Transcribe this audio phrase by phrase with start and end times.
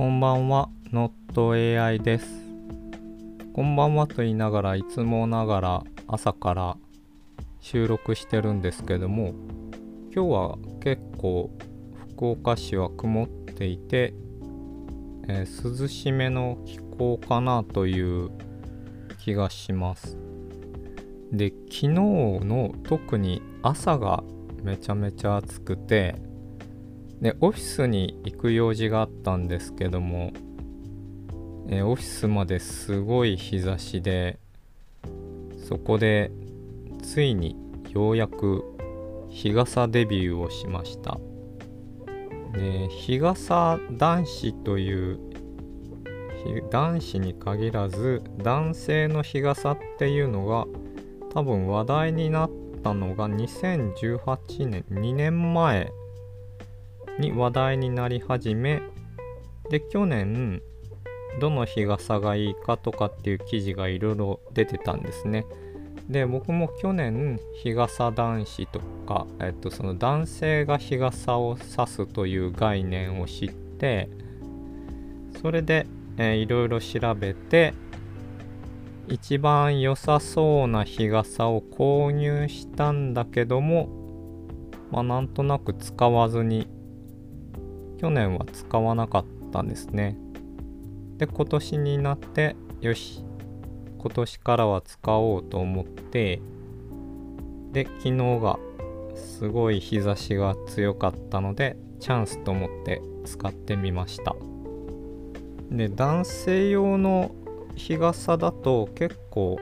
[0.00, 2.26] こんばんは、NotAI です。
[3.52, 6.78] こんばんはと言いながらいつもながら朝から
[7.60, 9.34] 収録してるんですけども、
[10.10, 11.50] 今日は結構
[12.14, 14.14] 福岡市は曇っていて、
[15.28, 18.30] えー、涼しめの気候かなという
[19.18, 20.16] 気がします。
[21.30, 24.24] で、昨日の特に朝が
[24.62, 26.14] めちゃめちゃ暑くて、
[27.20, 30.32] で、オフィスに行く用事があったんですけども、
[31.68, 34.38] えオフィスまですごい日差しで、
[35.68, 36.32] そこで
[37.02, 37.56] ついに
[37.90, 38.64] ようやく
[39.28, 41.18] 日傘デビューをしました。
[42.54, 45.20] で、日傘男子という
[46.70, 50.66] 男子に限らず男性の日傘っていうのが
[51.34, 52.50] 多分話題になっ
[52.82, 55.92] たのが2018年2年前
[57.20, 58.82] に話題になり始め
[59.70, 60.62] で去年
[61.40, 65.46] どの日傘がいいかとかっていう記事がいろいろ出てたんですね。
[66.08, 74.08] で僕も去年日傘男子とか、えっと、その男性が日傘を差すという概念を知って
[75.40, 75.86] それで、
[76.16, 77.74] えー、いろいろ調べて
[79.06, 83.88] 一番良さそうな日傘を購入したんだけども
[84.90, 86.66] まあなんとなく使わずに
[88.00, 90.16] 去年は使わなかったんですね。
[91.18, 93.22] で、今年になって、よし、
[93.98, 96.40] 今年からは使おうと思って、
[97.72, 98.58] で、昨日が
[99.14, 104.34] すごい日差しが強かったので、チャンスと思って使ってみました。
[105.70, 107.32] で、男性用の
[107.76, 109.58] 日傘だと結構、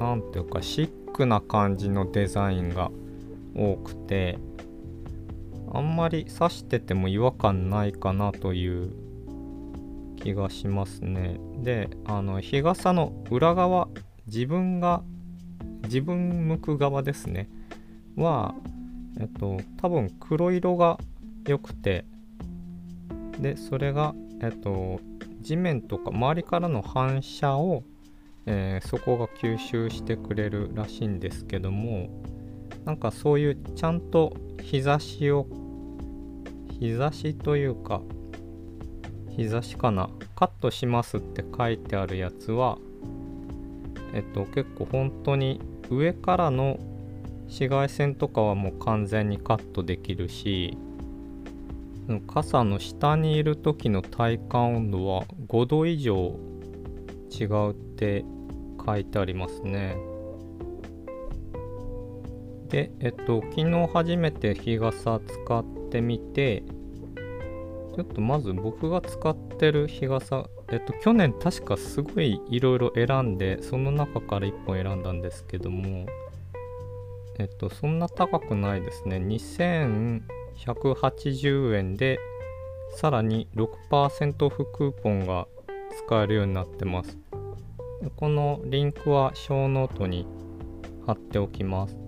[0.00, 2.90] なんていうか、シックな感じのデザインが
[3.54, 4.40] 多くて、
[5.72, 8.92] あんまり刺してても違和感ないかなという
[10.16, 11.38] 気がしますね。
[11.62, 13.88] で、あの日傘の裏側、
[14.26, 15.02] 自分が
[15.84, 17.48] 自分向く側ですね。
[18.16, 18.54] は、
[19.20, 20.98] えっと、多分黒色が
[21.46, 22.04] 良くて、
[23.38, 25.00] で、それが、えっと、
[25.40, 27.84] 地面とか周りからの反射を、
[28.46, 32.08] えー、そこが吸収してくれるらしいんですけども、
[32.86, 35.46] なんかそういうちゃんと日差しを
[36.80, 38.00] 日差しというか
[39.28, 42.78] 日差しかなカットしますって書いてあるやつは
[44.14, 45.60] えっと結構本当に
[45.90, 46.78] 上からの
[47.46, 50.78] 紫外線とかはもう完全にカットできるし
[52.28, 56.38] 傘の下にいる時の体感温度は5度以上
[57.30, 58.24] 違うって
[58.84, 60.15] 書いてありますね。
[62.68, 66.62] で、えっと、昨日初めて日傘使ってみて、
[67.94, 76.06] ちょっとまず僕が使ってる日傘、えっと、去年確かすごいいろいろ選んで、その中から1本選んだんですけども、
[77.38, 79.16] えっと、そんな高くないですね。
[79.16, 82.18] 2180円で、
[82.90, 85.48] さらに6%オフクーポンが
[86.06, 87.18] 使えるようになってます。
[88.16, 90.26] このリンクはショーノートに
[91.06, 92.05] 貼っておきます。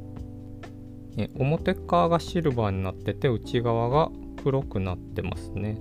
[1.18, 4.10] え表側がシルバーになってて内側が
[4.42, 5.78] 黒くなってますね。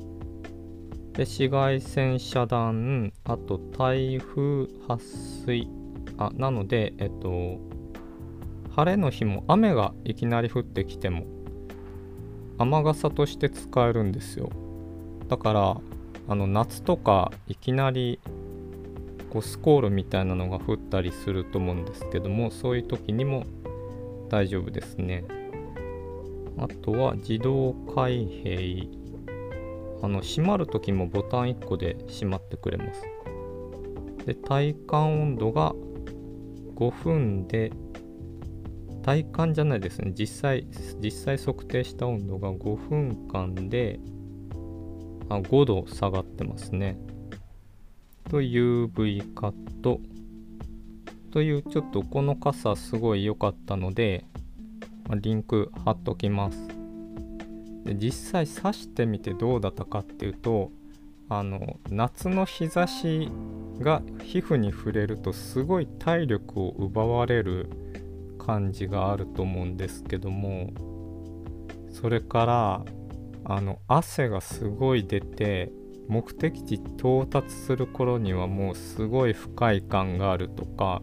[1.13, 4.99] で紫外線遮断あと耐風撥
[5.45, 5.67] 水
[6.17, 7.59] あなのでえっと
[8.75, 11.25] 晴れの日も雨がいきなり降ってきても
[12.59, 14.49] 雨傘として使えるんですよ
[15.27, 15.77] だから
[16.27, 18.19] あの夏とかいきなり
[19.31, 23.45] こうスコールみたいなのが降ったりすると思うんですけどもそういう時にも
[24.29, 25.25] 大丈夫ですね。
[26.57, 28.89] あとは自動開閉。
[30.01, 33.01] あの、閉まるときもボタン1個で閉まってくれます。
[34.25, 35.73] で、体感温度が
[36.75, 37.71] 5分で、
[39.03, 40.13] 体感じゃないですね。
[40.17, 40.67] 実際、
[41.01, 43.99] 実際測定した温度が5分間で、
[45.29, 46.97] あ5度下がってますね。
[48.29, 49.99] と UV カット
[51.31, 54.25] というちょっとこの傘すごい良かったので、
[55.07, 56.67] ま、リンク貼っときます。
[57.85, 60.71] で実際刺してみてどうだったかっていうと
[61.29, 63.29] あの夏の日差し
[63.79, 67.69] が皮膚に触れるとすごい体力を奪われる
[68.39, 70.71] 感じがあると思うんですけども
[71.89, 72.85] それから
[73.45, 75.71] あの汗がすごい出て
[76.07, 81.01] 目的地到達する頃にはもうすごい不快感があるとか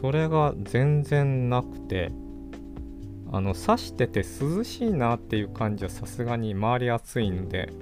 [0.00, 2.10] それが全然なくて
[3.30, 7.72] あの刺してて涼しいなっていう感じはさすがに周り暑いので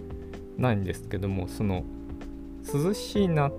[0.56, 1.84] ないんですけどもその
[2.72, 3.52] 涼しいなっ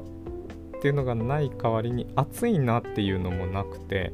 [0.81, 4.12] ていうのがない代わりに暑いなっていうのもなくて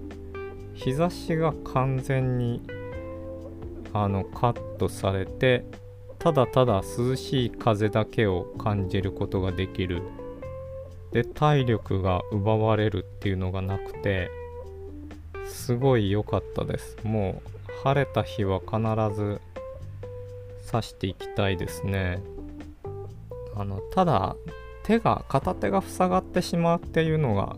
[0.74, 2.62] 日差しが完全に
[3.94, 5.66] あのカットされて
[6.24, 10.02] ただただ涼しい風だけを感じることができる。
[11.12, 14.32] で体力が奪われるっていうのがなくて
[15.46, 16.98] すごい良かったです。
[17.04, 19.42] もう晴れた日は必ず
[20.72, 22.24] 刺していきたいですね。
[23.54, 24.38] あのただ
[24.84, 27.58] 手が片手が塞がってしまうっていうのが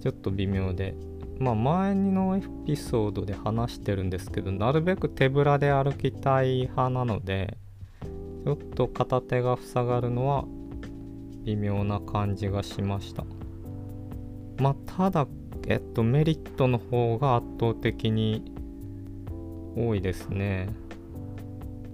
[0.00, 0.94] ちょっと微妙で。
[1.38, 7.56] まあ前のエピソードで話してるんですけどなるべく手ぶらで歩きたい派なので
[8.44, 10.44] ちょっと片手が塞がるのは
[11.44, 13.24] 微妙な感じがしました。
[14.58, 15.26] まあただ
[15.66, 18.52] えっとメリットの方が圧倒的に
[19.76, 20.68] 多いですね。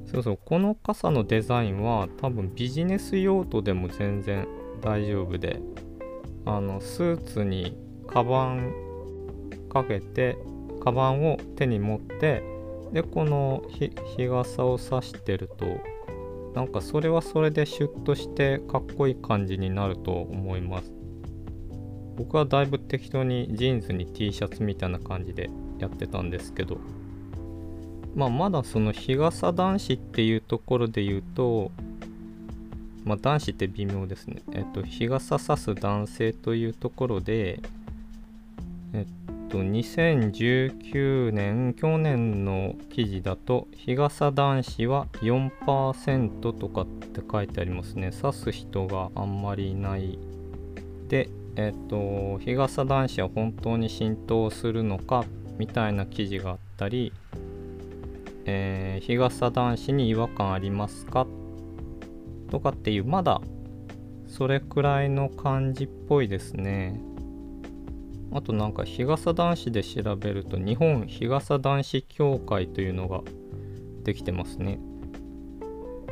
[0.06, 4.46] そうそうこの傘のデザインは多分ビジネス用途でも全然
[4.80, 5.60] 大丈夫で
[6.44, 7.76] あのスーツに
[8.06, 8.72] カバン
[9.74, 10.38] かけて
[10.82, 12.42] カバンを手に持って
[12.92, 13.90] でこの日
[14.28, 15.66] 傘を差してると
[16.54, 20.90] なんかそれはそれでシュッとしてかっこいい感じになると思います
[22.16, 26.78] 僕はだいぶ適当にジーンズに T シャツみたいな感じでやってたんですけど
[28.14, 31.72] まあ、まだその日傘男子っていうところで言うと、
[33.04, 34.42] まあ、男子って微妙ですね。
[34.52, 37.58] えっと、日傘さす男性というところで、
[38.92, 48.10] えっと、2019年、去年の記事だと、日傘男子は4%とかって書いてありますね。
[48.10, 50.18] 刺す人があんまりいない。
[51.08, 55.24] で、えっと、日傘男子は本当に浸透するのか
[55.56, 57.12] みたいな記事があったり、
[58.46, 61.28] えー、日傘男子に違和感ありますか？
[62.50, 63.40] とかっていうまだ
[64.26, 67.00] それくらいの感じっぽいですね
[68.32, 73.22] あとなんか日傘男子で調べると日本日傘男子協会というのが
[74.02, 74.78] できてますね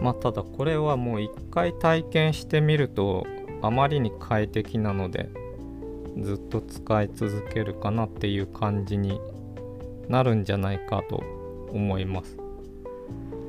[0.00, 3.26] まあただこれはもう一回体験してみると
[3.62, 5.30] あまりに快適なので
[6.20, 9.20] ずっと使い続けるかなっていう感じに
[10.08, 11.22] なるんじゃないかと
[11.70, 12.36] 思います。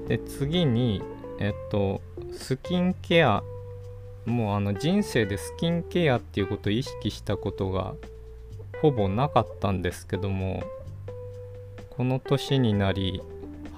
[0.08, 1.02] で次に
[1.40, 2.02] えっと
[2.32, 3.44] スキンケア
[4.26, 7.96] もうあの人生でスキンケアっていうことを意識したことが
[8.84, 10.62] ほぼなかったんですけども
[11.90, 13.22] この年になり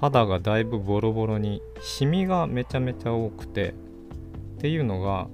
[0.00, 3.72] 肌がだいぶボロボロにシミがめちゃめちゃ多くてっ
[4.58, 5.28] ていうのが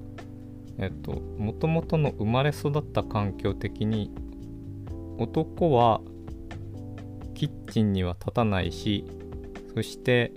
[0.77, 4.11] えっともともとの生まれ育った環境的に
[5.17, 6.01] 男は
[7.33, 9.07] キッチンには立たないし
[9.73, 10.33] そして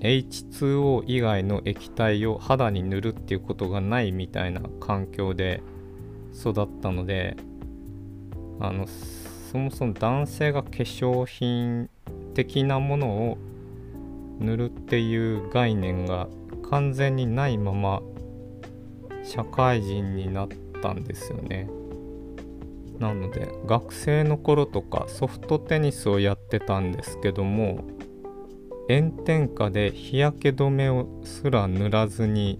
[0.00, 5.62] H2O 以外の液体を肌に塗るっていうことがないみたいな環境で
[6.34, 7.36] 育ったので
[8.60, 11.88] あのそもそも男性が化粧品
[12.34, 13.38] 的なものを
[14.40, 16.28] 塗るっていう概念が
[16.70, 18.02] 完全にないまま
[19.24, 20.48] 社会人になっ
[20.82, 21.68] たんですよね。
[22.98, 27.84] なので学生の頃とかソフトテニスをやってたんですけども
[28.88, 32.58] 炎天下で日焼け止めをすら塗らずに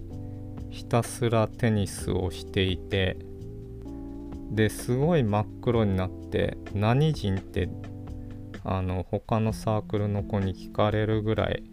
[0.69, 3.17] ひたすらテニスをしていて
[4.49, 7.69] ですごい真っ黒になって何人って
[8.63, 11.63] あの他のサークルの子に聞かれるぐらい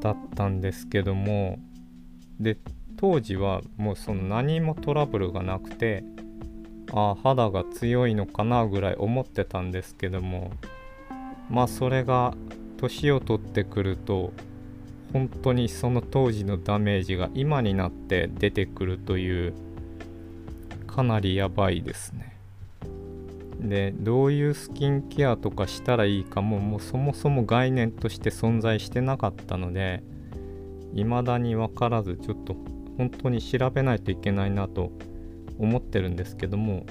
[0.00, 1.58] だったんですけども
[2.40, 2.58] で
[2.96, 6.04] 当時はもうその何もトラブルがなくて
[6.92, 10.52] あ肌が強いのかなぐらい思ってたんですけども
[11.50, 12.34] まあそれが
[12.78, 14.32] 年を取ってくると
[15.12, 19.54] 本当にその当時のダメージが今になって出てくるという
[20.88, 22.36] かなりやばいですね。
[23.60, 30.02] でどういうスキンケアとかしたらいいかももうそもそも概念として存在してなかったので
[30.94, 32.56] 未だに分からずちょっと
[32.96, 34.92] 本当に調べないといけないなと
[35.58, 36.86] 思ってるんですけども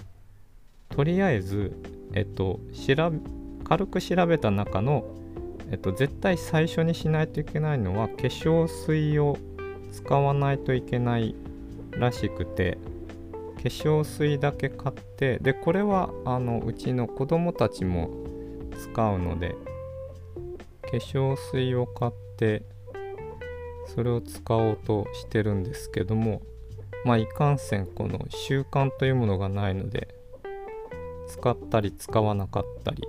[0.89, 1.81] とりあえず
[2.13, 3.11] えっと調
[3.63, 5.03] 軽く調べた中の、
[5.71, 9.37] えっと、絶対最初にしないといけないのは化粧水を
[9.91, 11.35] 使わないといけない
[11.91, 12.77] らしくて
[13.57, 18.09] 化粧水だけ買ってでこれはあのうちの子供たちも
[18.71, 19.55] 使うので
[20.83, 22.63] 化粧水を買って
[23.87, 26.41] それを使おうとしてるんですけども
[27.03, 30.07] まあいかんせんこの習慣というものがないので
[31.27, 33.03] 使ったり使わなかったり。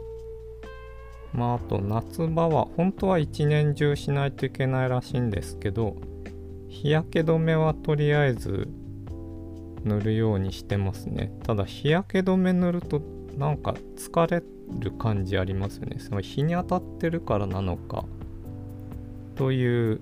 [1.33, 5.97] まああと夏場は本当は一年中しないといけないらしいんですけど
[6.69, 8.69] 日焼け止めはとりあえず
[9.85, 11.33] 塗るようにしてますね。
[11.45, 13.01] ただ日焼け止め塗ると
[13.37, 14.43] なんか疲れ
[14.81, 15.99] る感じありますよね。
[15.99, 18.05] その日に当たってるからなのか。
[19.37, 20.01] という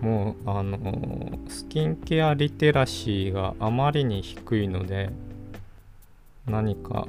[0.00, 5.10] もうあのスキンケアリテラシーがあまりに低いので
[6.46, 7.08] 何か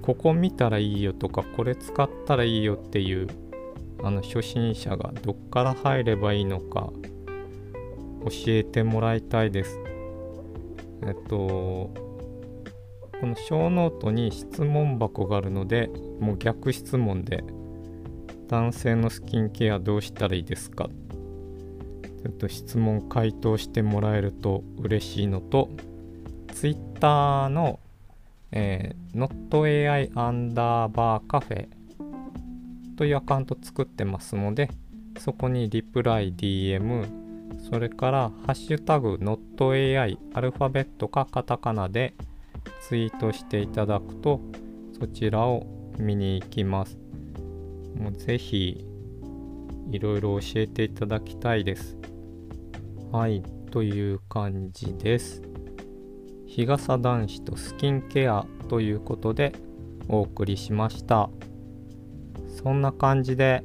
[0.00, 3.28] ここ見たらいいよとかこれ使ったらいいよっていう
[4.02, 6.90] あの初心者がどっから入ればいいのか
[8.24, 9.78] 教えてもらいたいです。
[11.02, 11.90] えっと
[13.18, 15.88] この小ノートに質問箱があるので
[16.20, 17.44] もう逆質問で
[18.48, 20.88] 男性のスキンケアどうしたらいいですか？
[22.22, 25.68] ちょっと質問回答してもらえると嬉しいのと
[26.52, 27.78] Twitter の、
[28.52, 31.68] えー、NotAI アンダーバーカフェ
[32.96, 34.70] というアカウント作ってますので
[35.18, 37.25] そこにリプライ DM
[37.58, 42.14] それからハッシュタグ NotAI アルファベットかカタカナで
[42.88, 44.40] ツイートしていただくと
[44.98, 45.66] そちらを
[45.98, 46.98] 見に行きます。
[47.98, 48.84] もうぜひ
[49.90, 51.96] いろいろ教えていただきたいです。
[53.12, 55.42] はいという感じです。
[56.46, 59.52] 日傘男子とスキンケアということで
[60.08, 61.28] お送りしました。
[62.48, 63.62] そんな感じで